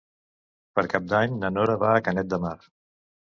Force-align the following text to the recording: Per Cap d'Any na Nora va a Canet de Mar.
Per 0.79 0.83
Cap 0.93 1.05
d'Any 1.11 1.35
na 1.43 1.51
Nora 1.59 1.75
va 1.85 1.93
a 1.99 2.01
Canet 2.09 2.33
de 2.33 2.41
Mar. 2.47 2.57